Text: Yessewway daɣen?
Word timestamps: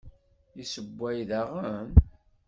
Yessewway 0.57 1.17
daɣen? 1.29 1.89